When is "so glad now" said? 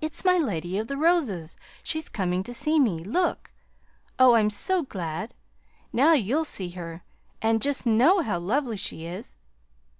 4.50-6.14